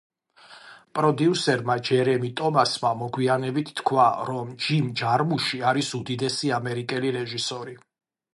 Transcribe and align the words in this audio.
პროდიუსერმა 0.99 1.75
ჯერემი 1.89 2.31
ტომასმა 2.41 2.93
მოგვიანებით 3.01 3.69
თქვა, 3.81 4.07
რომ 4.31 4.57
ჯიმ 4.65 4.89
ჯარმუში 5.03 5.63
არის 5.75 5.93
უდიდესი 6.01 6.53
ამერიკელი 6.59 7.15
რეჟისორი. 7.21 7.79